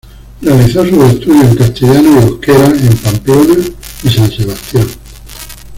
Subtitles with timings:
[0.41, 3.55] Realizó sus estudios en castellano y euskera en Pamplona
[4.03, 4.87] y San Sebastián.